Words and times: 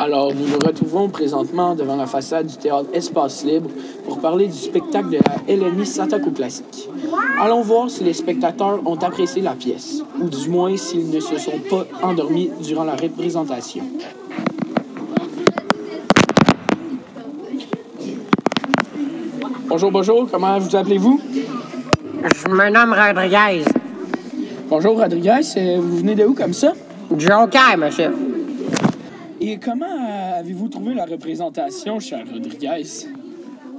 Alors, 0.00 0.32
nous 0.32 0.46
nous 0.46 0.60
retrouvons 0.64 1.08
présentement 1.08 1.74
devant 1.74 1.96
la 1.96 2.06
façade 2.06 2.46
du 2.46 2.56
théâtre 2.56 2.88
Espace 2.92 3.44
Libre 3.44 3.68
pour 4.06 4.20
parler 4.20 4.46
du 4.46 4.56
spectacle 4.56 5.10
de 5.10 5.16
la 5.16 5.52
LNI 5.52 5.84
Satako 5.84 6.30
Classique. 6.30 6.88
Allons 7.40 7.62
voir 7.62 7.90
si 7.90 8.04
les 8.04 8.12
spectateurs 8.12 8.78
ont 8.86 8.94
apprécié 8.94 9.42
la 9.42 9.54
pièce, 9.54 10.04
ou 10.20 10.28
du 10.28 10.48
moins 10.50 10.76
s'ils 10.76 11.10
ne 11.10 11.18
se 11.18 11.36
sont 11.38 11.58
pas 11.68 11.84
endormis 12.00 12.48
durant 12.62 12.84
la 12.84 12.94
représentation. 12.94 13.82
Bonjour, 19.66 19.90
bonjour, 19.90 20.28
comment 20.30 20.60
vous 20.60 20.76
appelez-vous? 20.76 21.20
Je 22.22 22.48
me 22.48 22.70
nomme 22.70 22.94
Rodriguez. 22.96 23.64
Bonjour, 24.68 24.96
Rodriguez, 24.96 25.40
vous 25.76 25.96
venez 25.96 26.14
de 26.14 26.24
où 26.24 26.34
comme 26.34 26.52
ça? 26.52 26.72
Joker, 27.16 27.76
monsieur. 27.76 28.27
Et 29.40 29.56
comment 29.58 29.86
euh, 29.86 30.40
avez-vous 30.40 30.68
trouvé 30.68 30.94
la 30.94 31.04
représentation, 31.04 32.00
cher 32.00 32.24
Rodriguez? 32.32 33.06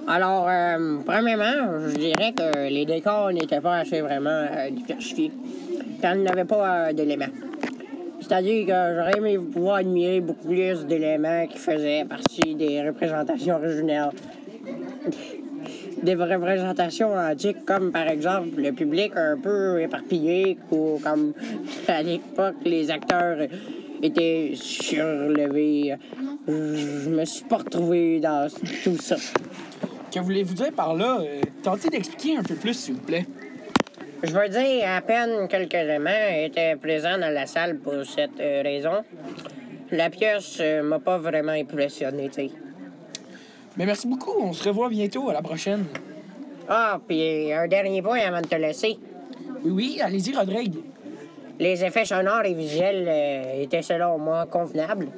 Alors, 0.07 0.47
euh, 0.47 0.99
premièrement, 1.05 1.85
je 1.85 1.97
dirais 1.97 2.31
que 2.31 2.69
les 2.69 2.85
décors 2.85 3.33
n'étaient 3.33 3.59
pas 3.59 3.79
assez 3.79 3.99
vraiment 3.99 4.29
euh, 4.29 4.69
diversifiés. 4.71 5.31
Quand 6.01 6.13
il 6.13 6.21
n'y 6.21 6.29
avait 6.29 6.45
pas 6.45 6.93
d'éléments. 6.93 7.33
C'est-à-dire 8.21 8.67
que 8.67 8.71
j'aurais 8.71 9.17
aimé 9.17 9.37
pouvoir 9.37 9.75
admirer 9.77 10.21
beaucoup 10.21 10.47
plus 10.47 10.85
d'éléments 10.85 11.45
qui 11.47 11.57
faisaient 11.57 12.05
partie 12.05 12.55
des 12.55 12.81
représentations 12.81 13.55
originales. 13.55 14.11
Des 16.01 16.15
représentations 16.15 17.13
antiques, 17.13 17.65
comme 17.65 17.91
par 17.91 18.07
exemple 18.07 18.47
le 18.55 18.71
public 18.71 19.11
un 19.17 19.37
peu 19.37 19.81
éparpillé, 19.81 20.57
ou 20.71 20.97
comme 21.03 21.33
à 21.89 22.01
l'époque 22.01 22.55
les 22.63 22.89
acteurs 22.89 23.37
étaient 24.01 24.51
surlevés. 24.55 25.95
Je 26.47 27.09
me 27.09 27.25
suis 27.25 27.45
pas 27.45 27.57
retrouvé 27.57 28.19
dans 28.19 28.49
tout 28.83 28.97
ça. 28.97 29.17
Que 30.11 30.19
voulez-vous 30.19 30.55
dire 30.55 30.71
par 30.73 30.95
là? 30.95 31.19
Euh, 31.21 31.41
tentez 31.61 31.89
d'expliquer 31.89 32.37
un 32.37 32.43
peu 32.43 32.55
plus, 32.55 32.73
s'il 32.73 32.95
vous 32.95 33.01
plaît. 33.01 33.25
Je 34.23 34.31
veux 34.31 34.49
dire, 34.49 34.87
à 34.87 35.01
peine 35.01 35.47
quelques 35.47 35.75
éléments 35.75 36.09
étaient 36.35 36.75
présents 36.75 37.17
dans 37.19 37.31
la 37.31 37.45
salle 37.45 37.77
pour 37.77 38.03
cette 38.05 38.39
euh, 38.39 38.63
raison. 38.63 39.03
La 39.91 40.09
pièce 40.09 40.57
euh, 40.61 40.81
m'a 40.81 40.99
pas 40.99 41.19
vraiment 41.19 41.51
impressionné, 41.51 42.29
tu 42.29 42.47
sais. 42.47 42.51
Mais 43.77 43.85
merci 43.85 44.07
beaucoup, 44.07 44.33
on 44.39 44.51
se 44.51 44.67
revoit 44.67 44.89
bientôt, 44.89 45.29
à 45.29 45.33
la 45.33 45.43
prochaine. 45.43 45.85
Ah, 46.67 46.99
puis 47.07 47.53
un 47.53 47.67
dernier 47.67 48.01
point 48.01 48.19
avant 48.19 48.41
de 48.41 48.47
te 48.47 48.55
laisser. 48.55 48.97
Oui, 49.63 49.71
oui, 49.71 49.99
allez-y, 50.01 50.35
Rodrigue. 50.35 50.75
Les 51.59 51.83
effets 51.83 52.05
sonores 52.05 52.45
et 52.45 52.53
visuels 52.53 53.05
euh, 53.07 53.61
étaient 53.63 53.81
selon 53.81 54.17
moi 54.17 54.45
convenables. 54.45 55.09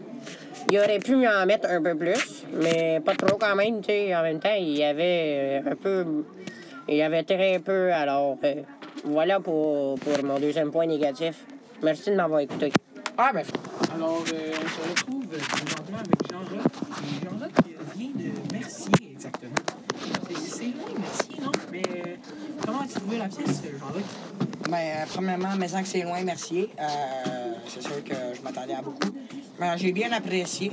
Il 0.71 0.79
aurait 0.79 0.99
pu 0.99 1.27
en 1.27 1.45
mettre 1.45 1.69
un 1.69 1.81
peu 1.81 1.95
plus, 1.95 2.45
mais 2.53 2.99
pas 2.99 3.15
trop 3.15 3.37
quand 3.37 3.55
même, 3.55 3.81
tu 3.81 3.87
sais. 3.89 4.15
En 4.15 4.23
même 4.23 4.39
temps, 4.39 4.55
il 4.57 4.77
y 4.77 4.83
avait 4.83 5.61
euh, 5.65 5.71
un 5.71 5.75
peu... 5.75 6.05
Il 6.87 6.95
y 6.95 7.01
avait 7.03 7.23
très 7.23 7.59
peu, 7.59 7.93
alors... 7.93 8.37
euh, 8.43 8.55
voilà 9.03 9.39
pour, 9.39 9.97
pour 9.99 10.23
mon 10.23 10.39
deuxième 10.39 10.71
point 10.71 10.85
négatif. 10.85 11.45
Merci 11.81 12.11
de 12.11 12.15
m'avoir 12.15 12.41
écouté. 12.41 12.71
Ah, 13.17 13.31
ben, 13.33 13.43
alors, 13.95 14.23
euh, 14.31 14.53
on 14.53 14.67
se 14.67 14.89
retrouve 14.89 15.25
présentement 15.27 15.97
avec 15.97 16.31
Jean-Roch. 16.31 16.65
Jean-Roch 17.23 17.95
vient 17.95 18.09
de 18.15 18.53
Mercier, 18.53 19.11
exactement. 19.11 19.55
C'est- 20.35 20.63
loin, 20.65 20.99
Mercier, 20.99 21.35
non? 21.43 21.51
Mais 21.71 21.81
euh, 21.81 22.15
comment 22.65 22.81
as-tu 22.81 22.93
trouvé 22.99 23.17
la 23.17 23.25
pièce, 23.25 23.61
Jean-Roch? 23.79 24.40
Ben, 24.69 24.77
euh, 24.77 25.05
premièrement, 25.13 25.55
mais 25.57 25.67
sans 25.67 25.81
que 25.81 25.87
c'est 25.87 26.03
loin, 26.03 26.21
merci. 26.23 26.69
Euh, 26.79 27.53
c'est 27.67 27.81
sûr 27.81 28.03
que 28.03 28.13
je 28.35 28.41
m'attendais 28.41 28.73
à 28.73 28.81
beaucoup. 28.81 29.09
Mais 29.59 29.77
j'ai 29.77 29.91
bien 29.91 30.11
apprécié 30.11 30.71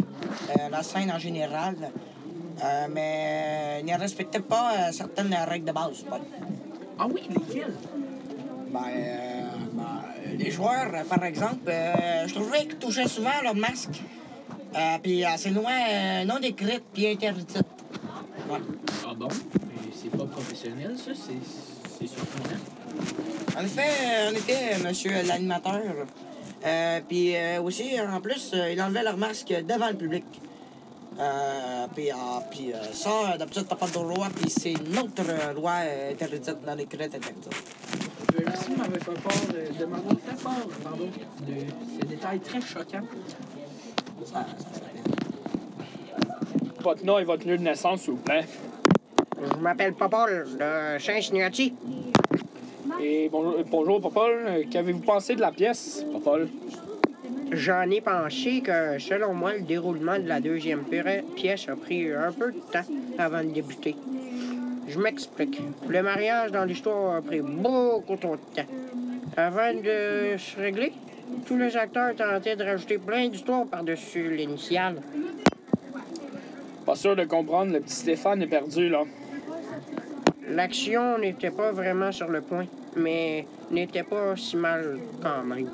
euh, 0.50 0.68
la 0.70 0.82
scène 0.82 1.10
en 1.10 1.18
général. 1.18 1.76
Euh, 2.62 2.86
mais 2.92 3.82
ne 3.84 3.98
respectait 3.98 4.40
pas 4.40 4.92
certaines 4.92 5.34
règles 5.48 5.66
de 5.66 5.72
base. 5.72 6.04
Ah 6.98 7.06
oui, 7.12 7.28
lesquels? 7.30 7.74
Ben, 8.72 8.80
euh, 8.88 9.42
ben, 9.72 10.02
les 10.36 10.50
joueurs, 10.50 11.04
par 11.08 11.24
exemple, 11.24 11.70
je 12.26 12.34
trouvais 12.34 12.66
qu'ils 12.66 12.78
touchaient 12.78 13.08
souvent 13.08 13.40
leur 13.42 13.54
masque. 13.54 14.02
Puis 15.02 15.24
assez 15.24 15.50
loin, 15.50 15.72
euh, 15.72 16.24
non 16.24 16.38
décrite 16.40 16.84
puis 16.92 17.08
interdite. 17.08 17.56
Ouais. 18.50 18.58
Ah 19.06 19.14
bon? 19.16 19.28
Mais 19.28 19.90
c'est 19.94 20.10
pas 20.10 20.24
professionnel, 20.24 20.96
ça? 20.96 21.12
C'est 21.14 21.38
c'est 21.98 22.06
surprenant. 22.06 22.60
En 23.58 23.64
effet, 23.64 24.28
en 24.30 24.32
effet, 24.34 24.78
monsieur 24.86 25.10
l'animateur. 25.26 25.82
Euh, 26.64 27.00
puis 27.08 27.36
euh, 27.36 27.62
aussi, 27.62 27.92
en 28.00 28.20
plus, 28.20 28.50
euh, 28.54 28.72
ils 28.72 28.80
enlevaient 28.82 29.02
leur 29.04 29.16
masque 29.16 29.48
devant 29.66 29.88
le 29.88 29.96
public. 29.96 30.24
Euh, 31.18 31.86
puis 31.94 32.10
ah, 32.12 32.42
puis, 32.50 32.72
euh, 32.72 32.76
ça, 32.92 33.36
d'habitude, 33.38 33.66
t'as 33.68 33.74
pas 33.76 33.86
de 33.88 33.98
loi, 33.98 34.28
puis 34.34 34.48
c'est 34.50 34.74
notre 34.90 35.22
loi 35.54 35.72
interdite 36.12 36.50
dans 36.64 36.74
les 36.76 36.86
crêtes 36.86 37.14
interdites. 37.14 37.48
Euh, 37.48 38.42
Merci 38.46 38.70
de 38.70 38.76
m'avoir 38.76 39.00
fait 39.00 39.20
part, 39.22 39.46
de, 39.52 39.78
de 39.80 39.84
m'avoir 39.84 40.14
fait 40.24 40.42
part, 40.42 40.66
pardon, 40.84 41.08
de 41.46 41.54
ce 42.00 42.06
détail 42.06 42.38
très 42.40 42.60
choquant. 42.60 43.02
Ça, 44.24 44.46
ça 44.58 44.74
serait- 44.74 45.02
Votre 46.82 47.04
nom 47.04 47.18
et 47.18 47.24
votre 47.24 47.46
lieu 47.46 47.58
de 47.58 47.62
naissance, 47.64 48.02
s'il 48.02 48.12
vous 48.12 48.16
plaît. 48.18 48.44
Je 49.40 49.56
m'appelle 49.60 49.92
Popol 49.94 50.46
de 50.58 50.98
Saint-Signotti. 50.98 51.74
Et 53.00 53.28
bonjour, 53.30 53.54
euh, 53.58 53.64
bonjour 53.70 54.00
Popol. 54.00 54.64
Qu'avez-vous 54.70 55.00
pensé 55.00 55.36
de 55.36 55.40
la 55.40 55.52
pièce, 55.52 56.04
Popol? 56.12 56.48
J'en 57.52 57.88
ai 57.90 58.00
pensé 58.00 58.60
que, 58.60 58.98
selon 58.98 59.34
moi, 59.34 59.54
le 59.54 59.60
déroulement 59.60 60.18
de 60.18 60.26
la 60.28 60.40
deuxième 60.40 60.82
pi- 60.84 60.98
pièce 61.36 61.68
a 61.68 61.76
pris 61.76 62.12
un 62.12 62.32
peu 62.32 62.52
de 62.52 62.58
temps 62.58 62.84
avant 63.16 63.42
de 63.44 63.50
débuter. 63.50 63.94
Je 64.88 64.98
m'explique. 64.98 65.60
Le 65.88 66.02
mariage 66.02 66.50
dans 66.50 66.64
l'histoire 66.64 67.16
a 67.16 67.22
pris 67.22 67.40
beaucoup 67.40 68.16
trop 68.16 68.36
de 68.36 68.56
temps. 68.56 68.68
Avant 69.36 69.72
de 69.72 70.36
se 70.36 70.56
régler, 70.58 70.92
tous 71.46 71.56
les 71.56 71.76
acteurs 71.76 72.16
tentaient 72.16 72.56
de 72.56 72.64
rajouter 72.64 72.98
plein 72.98 73.28
d'histoires 73.28 73.66
par-dessus 73.66 74.34
l'initiale. 74.34 74.96
Pas 76.84 76.96
sûr 76.96 77.14
de 77.14 77.24
comprendre, 77.24 77.72
le 77.72 77.80
petit 77.80 77.94
Stéphane 77.94 78.42
est 78.42 78.46
perdu, 78.46 78.88
là. 78.88 79.02
L'action 80.58 81.18
n'était 81.18 81.52
pas 81.52 81.70
vraiment 81.70 82.10
sur 82.10 82.26
le 82.26 82.40
point, 82.40 82.66
mais 82.96 83.46
n'était 83.70 84.02
pas 84.02 84.34
si 84.34 84.56
mal 84.56 84.98
quand 85.22 85.44
même. 85.44 85.70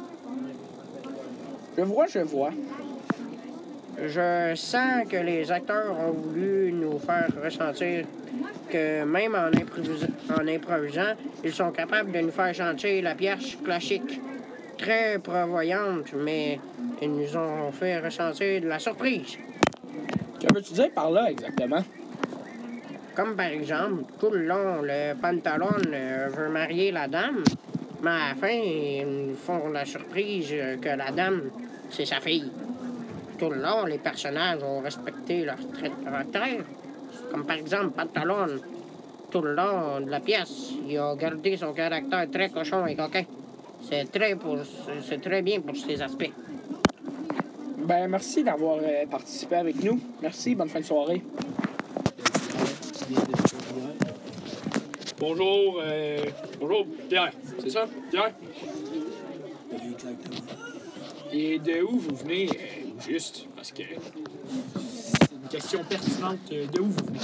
Je 1.78 1.82
vois, 1.84 2.06
je 2.06 2.18
vois. 2.18 2.50
Je 3.98 4.52
sens 4.54 5.08
que 5.08 5.16
les 5.16 5.50
acteurs 5.50 5.98
ont 5.98 6.10
voulu 6.10 6.70
nous 6.70 6.98
faire 6.98 7.28
ressentir 7.42 8.04
que 8.68 9.04
même 9.04 9.34
en, 9.34 9.50
improvisa- 9.52 10.10
en 10.38 10.46
improvisant, 10.46 11.14
ils 11.42 11.54
sont 11.54 11.70
capables 11.70 12.12
de 12.12 12.18
nous 12.18 12.30
faire 12.30 12.54
sentir 12.54 13.02
la 13.02 13.14
pièce 13.14 13.56
classique. 13.64 14.20
Très 14.76 15.18
prévoyante, 15.18 16.12
mais 16.14 16.60
ils 17.00 17.10
nous 17.10 17.34
ont 17.38 17.72
fait 17.72 18.00
ressentir 18.00 18.60
de 18.60 18.66
la 18.68 18.78
surprise. 18.78 19.38
Que 20.38 20.52
veux-tu 20.54 20.74
dire 20.74 20.90
par 20.94 21.10
là, 21.10 21.30
exactement? 21.30 21.82
Comme 23.14 23.36
par 23.36 23.46
exemple, 23.46 24.04
tout 24.18 24.30
le 24.30 24.44
long, 24.44 24.82
le 24.82 25.14
pantalon 25.14 25.68
euh, 25.92 26.28
veut 26.36 26.48
marier 26.48 26.90
la 26.90 27.06
dame, 27.06 27.44
mais 28.02 28.10
à 28.10 28.28
la 28.30 28.34
fin, 28.34 28.48
ils 28.48 29.34
font 29.36 29.68
la 29.68 29.84
surprise 29.84 30.48
euh, 30.52 30.76
que 30.78 30.88
la 30.88 31.12
dame, 31.12 31.42
c'est 31.90 32.06
sa 32.06 32.20
fille. 32.20 32.50
Tout 33.38 33.50
le 33.50 33.62
long, 33.62 33.84
les 33.84 33.98
personnages 33.98 34.62
ont 34.64 34.80
respecté 34.80 35.44
leur 35.44 35.58
trait 35.72 35.90
de 35.90 36.04
caractère. 36.04 36.64
Comme 37.30 37.46
par 37.46 37.56
exemple, 37.56 37.90
pantalon, 37.90 38.46
tout 39.30 39.42
le 39.42 39.54
long 39.54 40.00
de 40.00 40.10
la 40.10 40.20
pièce, 40.20 40.72
il 40.88 40.98
a 40.98 41.14
gardé 41.14 41.56
son 41.56 41.72
caractère 41.72 42.28
très 42.30 42.48
cochon 42.48 42.84
et 42.86 42.96
coquin. 42.96 43.24
C'est 43.88 44.10
très, 44.10 44.34
pour, 44.34 44.58
c'est 45.02 45.20
très 45.20 45.42
bien 45.42 45.60
pour 45.60 45.76
ces 45.76 46.02
aspects. 46.02 46.32
Ben, 47.78 48.08
merci 48.08 48.42
d'avoir 48.42 48.78
euh, 48.78 49.06
participé 49.08 49.56
avec 49.56 49.82
nous. 49.84 50.00
Merci, 50.20 50.54
bonne 50.54 50.68
fin 50.68 50.80
de 50.80 50.84
soirée. 50.84 51.22
Bonjour, 55.26 55.80
euh, 55.82 56.18
bonjour, 56.60 56.84
Pierre, 57.08 57.32
c'est 57.58 57.70
ça, 57.70 57.86
Pierre? 58.10 58.34
Et 61.32 61.58
de 61.58 61.82
où 61.82 61.98
vous 61.98 62.14
venez, 62.16 62.46
euh, 62.46 63.00
juste, 63.08 63.46
parce 63.56 63.72
que 63.72 63.84
c'est 64.86 65.32
une 65.32 65.48
question 65.48 65.80
pertinente, 65.88 66.40
euh, 66.52 66.66
de 66.66 66.78
où 66.78 66.84
vous 66.84 67.06
venez? 67.06 67.20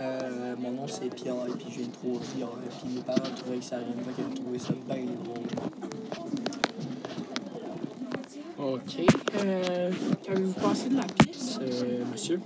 Euh, 0.00 0.56
mon 0.58 0.72
nom 0.72 0.88
c'est 0.88 1.14
Pierre 1.14 1.36
et 1.48 1.52
puis 1.52 1.66
j'ai 1.72 1.82
une 1.84 1.92
trois 1.92 2.18
Pierre. 2.34 2.48
Puis 2.82 2.94
mes 2.96 3.02
parents 3.02 3.30
trouvaient 3.36 3.58
que 3.58 3.64
ça 3.64 3.76
arrive 3.76 3.94
pas 4.04 4.10
qu'ils 4.10 4.34
trouvaient 4.34 4.58
ça 4.58 4.74
bien 4.88 5.04
drôle. 5.22 5.46
OK. 8.58 9.06
Euh, 9.44 9.92
Qu'avez-vous 10.24 10.52
pensé 10.54 10.88
de 10.88 10.96
la 10.96 11.04
pièce, 11.04 11.60
euh, 11.62 12.04
monsieur? 12.10 12.40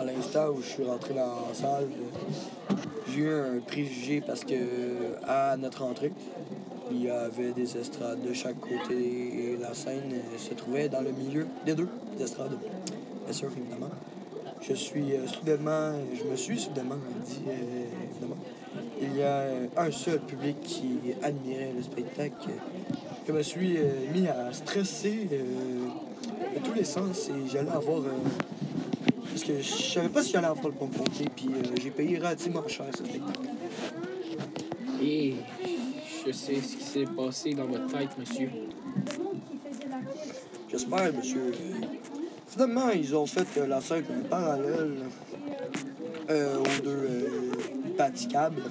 À 0.00 0.04
l'instant 0.04 0.48
où 0.48 0.62
je 0.62 0.66
suis 0.66 0.84
rentré 0.84 1.12
dans 1.12 1.46
la 1.46 1.52
salle, 1.52 1.88
j'ai 3.06 3.20
eu 3.20 3.30
un 3.30 3.60
préjugé 3.60 4.22
parce 4.26 4.46
que 4.46 4.54
à 5.28 5.58
notre 5.58 5.82
entrée, 5.82 6.10
Il 6.90 7.04
y 7.04 7.10
avait 7.10 7.52
des 7.52 7.76
estrades 7.76 8.22
de 8.22 8.32
chaque 8.32 8.58
côté 8.58 8.94
et 8.94 9.56
la 9.60 9.74
scène 9.74 10.12
euh, 10.12 10.38
se 10.38 10.54
trouvait 10.54 10.88
dans 10.88 11.02
le 11.02 11.12
milieu 11.12 11.46
des 11.64 11.74
deux 11.74 11.88
estrades. 12.18 12.58
Bien 13.24 13.32
sûr, 13.32 13.48
évidemment. 13.56 13.90
Je 14.60 14.74
suis 14.74 15.12
euh, 15.12 15.26
soudainement, 15.28 15.92
je 16.18 16.24
me 16.28 16.34
suis 16.34 16.58
soudainement 16.58 16.96
dit, 17.24 17.42
euh, 17.46 17.84
évidemment, 18.10 18.40
il 19.00 19.16
y 19.16 19.22
a 19.22 19.44
un 19.76 19.90
seul 19.92 20.18
public 20.20 20.60
qui 20.62 20.98
admirait 21.22 21.72
le 21.76 21.82
spectacle. 21.82 22.50
Je 23.28 23.32
me 23.32 23.42
suis 23.42 23.78
mis 24.12 24.26
à 24.26 24.52
stresser 24.52 25.28
de 25.30 26.60
tous 26.64 26.74
les 26.74 26.84
sens 26.84 27.28
et 27.28 27.48
j'allais 27.48 27.70
avoir. 27.70 28.02
Parce 29.30 29.44
que 29.44 29.60
je 29.60 29.92
savais 29.92 30.08
pas 30.08 30.22
si 30.22 30.32
j'allais 30.32 30.48
avoir 30.48 30.66
le 30.66 30.72
bon 30.72 30.88
compter, 30.88 31.26
puis 31.34 31.48
euh, 31.48 31.74
j'ai 31.80 31.90
payé 31.90 32.18
relativement 32.18 32.66
cher 32.66 32.86
ce 32.96 33.04
spectacle. 33.04 33.48
Et 35.02 35.34
je 36.26 36.32
sais 36.32 36.56
ce 36.56 36.76
qui 36.76 36.84
s'est 36.84 37.04
passé 37.04 37.54
dans 37.54 37.66
votre 37.66 37.86
tête, 37.86 38.10
monsieur. 38.18 38.50
J'espère, 40.70 41.12
monsieur. 41.14 41.52
Finalement, 42.48 42.90
ils 42.90 43.14
ont 43.14 43.26
fait 43.26 43.46
euh, 43.58 43.66
la 43.66 43.80
scène 43.80 44.04
parallèle 44.28 44.96
euh, 46.28 46.58
aux 46.58 46.82
deux 46.82 46.90
euh, 46.90 47.50
praticables. 47.96 48.62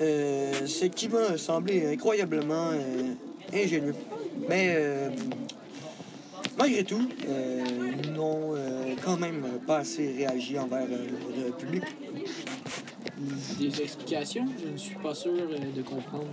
Euh, 0.00 0.52
ce 0.66 0.86
qui 0.86 1.08
m'a 1.08 1.36
semblé 1.36 1.86
incroyablement 1.86 2.70
ingénieux. 3.52 3.94
Mais 4.48 4.74
euh, 4.76 5.10
malgré 6.58 6.84
tout, 6.84 7.08
euh, 7.28 7.64
ils 8.04 8.12
n'ont 8.12 8.54
euh, 8.54 8.94
quand 9.04 9.16
même 9.18 9.42
pas 9.66 9.78
assez 9.78 10.12
réagi 10.12 10.58
envers 10.58 10.84
euh, 10.90 11.06
le 11.46 11.52
public. 11.52 11.82
Des 13.58 13.82
explications? 13.82 14.46
Je 14.64 14.68
ne 14.72 14.76
suis 14.76 14.94
pas 14.96 15.14
sûr 15.14 15.32
euh, 15.32 15.58
de 15.76 15.82
comprendre. 15.82 16.26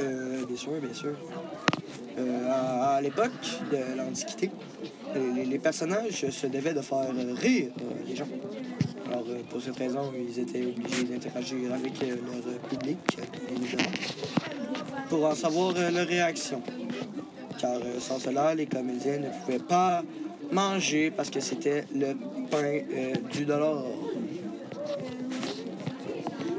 Euh, 0.00 0.44
bien 0.46 0.56
sûr, 0.56 0.72
bien 0.80 0.94
sûr. 0.94 1.14
Euh, 2.18 2.48
à 2.50 2.94
à 2.96 3.00
l'époque 3.00 3.30
de 3.72 3.96
l'Antiquité, 3.96 4.50
les, 5.14 5.44
les- 5.44 5.58
personnages 5.58 6.28
se 6.30 6.46
devaient 6.46 6.74
de 6.74 6.80
faire 6.82 6.98
euh, 7.14 7.34
rire 7.34 7.70
euh, 7.80 7.84
les 8.06 8.16
gens. 8.16 8.28
Alors, 9.06 9.24
euh, 9.28 9.40
pour 9.50 9.60
cette 9.60 9.76
raison, 9.76 10.12
ils 10.16 10.38
étaient 10.38 10.64
obligés 10.64 11.04
d'interagir 11.04 11.72
avec 11.72 11.92
euh, 12.02 12.16
leur 12.26 12.46
euh, 12.46 12.58
public, 12.70 12.98
euh, 13.18 13.54
évidemment, 13.56 13.90
pour 15.08 15.24
en 15.26 15.34
savoir 15.34 15.74
euh, 15.76 15.90
leur 15.90 16.06
réaction. 16.06 16.62
Car 17.62 17.76
euh, 17.76 18.00
sans 18.00 18.18
cela, 18.18 18.54
les 18.56 18.66
comédiens 18.66 19.18
ne 19.18 19.28
pouvaient 19.28 19.60
pas 19.60 20.02
manger 20.50 21.12
parce 21.12 21.30
que 21.30 21.38
c'était 21.38 21.84
le 21.94 22.14
pain 22.50 22.58
euh, 22.62 23.14
du 23.32 23.44
dollar. 23.44 23.84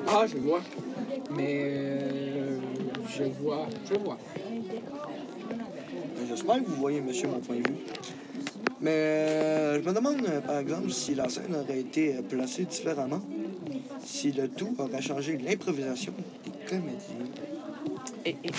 Ah, 0.07 0.25
je 0.25 0.37
vois. 0.37 0.61
Mais 1.35 1.71
euh, 1.73 2.57
je 3.17 3.23
vois, 3.41 3.67
je 3.89 3.95
vois. 3.95 4.17
J'espère 6.29 6.55
que 6.55 6.69
vous 6.69 6.75
voyez, 6.75 7.01
monsieur, 7.01 7.27
mon 7.27 7.39
point 7.39 7.57
de 7.57 7.67
vue. 7.67 7.75
Mais 8.79 8.91
euh, 8.91 9.81
je 9.81 9.89
me 9.89 9.93
demande, 9.93 10.25
euh, 10.27 10.41
par 10.41 10.59
exemple, 10.59 10.89
si 10.89 11.15
la 11.15 11.27
scène 11.29 11.55
aurait 11.55 11.79
été 11.79 12.15
euh, 12.15 12.21
placée 12.21 12.63
différemment, 12.65 13.21
si 14.03 14.31
le 14.31 14.47
tout 14.47 14.75
aurait 14.77 15.01
changé 15.01 15.37
l'improvisation 15.37 16.13
des 16.45 16.51
comédiens. 16.67 17.27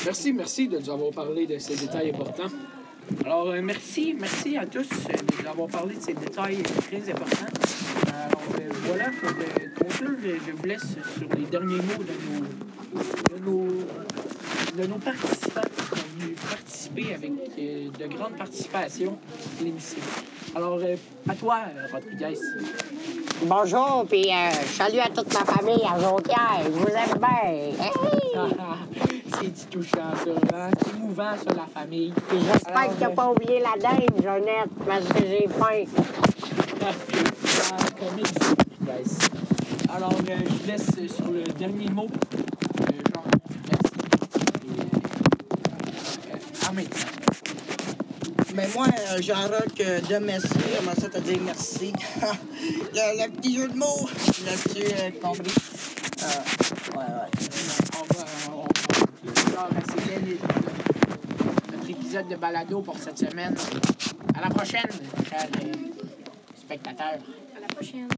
Merci, 0.05 0.33
merci 0.33 0.69
de 0.69 0.79
nous 0.79 0.91
avoir 0.91 1.11
parlé 1.11 1.47
de 1.47 1.59
ces 1.59 1.77
détails 1.77 2.11
importants. 2.11 2.51
Alors, 3.25 3.49
euh, 3.49 3.61
merci, 3.63 4.15
merci 4.19 4.57
à 4.57 4.67
tous 4.67 4.81
euh, 4.81 5.13
de 5.13 5.43
nous 5.43 5.49
avoir 5.49 5.69
parlé 5.69 5.95
de 5.95 6.01
ces 6.01 6.15
détails 6.15 6.63
très 6.63 7.11
importants. 7.11 7.53
Alors, 8.07 8.43
euh, 8.61 8.69
voilà, 8.85 9.05
pour 9.21 9.31
conclure, 9.87 10.17
je, 10.23 10.29
je 10.47 10.53
vous 10.53 10.65
laisse 10.65 10.83
sur 11.17 11.29
les 11.37 11.45
derniers 11.47 11.77
mots 11.77 12.03
de 12.03 12.15
nos, 12.25 13.37
de 13.37 13.45
nos, 13.45 13.69
de 14.77 14.87
nos 14.87 14.99
participants 14.99 15.61
qui 15.77 15.85
sont 15.85 16.03
venus 16.19 16.37
participer 16.51 17.15
avec 17.15 17.33
euh, 17.59 17.91
de 17.99 18.07
grandes 18.15 18.37
participations 18.37 19.19
à 19.61 19.65
l'émission. 19.65 19.99
Alors, 20.55 20.79
euh, 20.83 20.97
à 21.29 21.35
toi, 21.35 21.61
Rodriguez. 21.93 22.39
Bonjour, 23.45 24.07
puis 24.09 24.31
euh, 24.31 24.51
salut 24.73 25.01
à 25.01 25.09
toute 25.09 25.33
ma 25.33 25.45
famille 25.45 25.83
à 25.85 25.99
Jonquière. 26.01 26.61
Je 26.65 26.71
vous 26.71 26.87
aime 26.89 27.19
bien. 27.19 27.91
Hey! 29.05 29.14
C'est 29.41 29.71
touchant, 29.71 30.13
ça. 30.25 30.31
Hein? 30.57 30.71
C'est 30.85 30.95
émouvant, 30.97 31.33
ça, 31.37 31.53
la 31.55 31.67
famille. 31.81 32.13
J'espère 32.31 32.77
Alors, 32.77 32.95
que 32.95 33.01
t'as 33.01 33.11
euh, 33.11 33.15
pas 33.15 33.29
oublié 33.31 33.61
la 33.61 33.77
dinde, 33.81 34.23
Jeannette, 34.23 34.71
parce 34.87 35.07
que 35.09 35.25
j'ai 35.27 35.49
faim. 35.49 35.85
Ah. 36.83 36.93
Alors, 39.97 40.13
euh, 40.13 40.39
je 40.45 40.51
vous 40.53 40.67
laisse 40.67 40.89
euh, 40.99 41.09
sur 41.09 41.31
le 41.31 41.43
dernier 41.45 41.89
mot. 41.91 42.07
Euh, 42.07 42.87
genre, 43.15 43.25
merci. 43.71 43.95
Et, 44.67 44.81
euh. 44.81 44.85
Mais 48.57 48.69
moi, 48.75 48.87
euh, 48.89 49.21
Jean-Roch 49.23 49.81
euh, 49.81 50.01
de 50.01 50.17
Messi, 50.25 50.49
comment 50.79 50.95
ça 51.01 51.09
te 51.09 51.19
dire 51.21 51.39
merci? 51.45 51.93
le, 52.95 53.23
le 53.25 53.31
petit 53.31 53.55
jeu 53.57 53.69
de 53.69 53.77
mots, 53.77 54.09
là-dessus, 54.45 54.93
euh, 54.95 55.11
compris? 55.23 55.55
Euh, 56.23 56.27
ouais, 56.97 57.05
ouais. 57.05 57.31
On 58.01 58.05
va, 58.15 58.25
on 58.53 58.55
va- 58.63 58.74
Alors, 59.57 59.69
c'était 59.87 60.21
notre 61.73 61.91
épisode 61.91 62.29
de 62.29 62.35
balado 62.35 62.81
pour 62.81 62.99
cette 62.99 63.19
semaine. 63.19 63.55
À 64.37 64.41
la 64.41 64.49
prochaine, 64.49 64.91
chers 65.29 65.47
euh, 65.63 65.73
spectateurs. 66.57 67.19
À 67.57 67.61
la 67.61 67.67
prochaine. 67.69 68.09